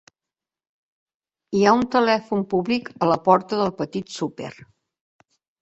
[1.57, 4.53] Hi ha un telèfon públic a la porta del petit súper.